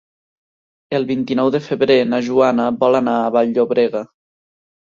[0.99, 4.03] El vint-i-nou de febrer na Joana vol anar a Vall-llobrega.